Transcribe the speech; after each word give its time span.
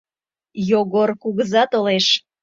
Йогор 0.69 1.09
кугыза 1.21 1.63
толеш. 1.71 2.07